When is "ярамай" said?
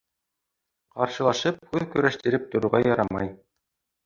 2.87-3.31